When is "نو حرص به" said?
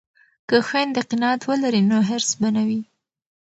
1.91-2.49